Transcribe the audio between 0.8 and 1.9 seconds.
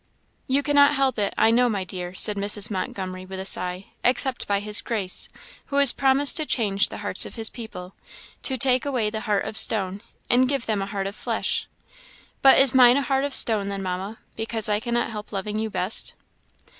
help it, I know, my